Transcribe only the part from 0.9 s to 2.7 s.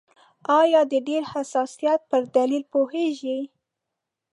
د ډېر حساسیت پر دلیل